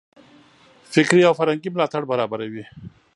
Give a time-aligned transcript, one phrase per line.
[0.93, 2.63] فکري او فرهنګي ملاتړ برابروي.